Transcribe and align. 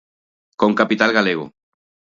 ¡Con 0.59 0.71
capital 0.79 1.11
galego! 1.17 1.45